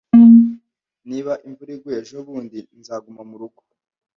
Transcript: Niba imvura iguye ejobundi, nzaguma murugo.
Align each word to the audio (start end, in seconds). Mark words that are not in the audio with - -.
Niba 1.09 1.31
imvura 1.47 1.71
iguye 1.75 1.97
ejobundi, 2.03 2.57
nzaguma 2.79 3.21
murugo. 3.29 3.59